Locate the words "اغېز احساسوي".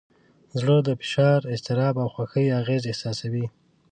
2.59-3.45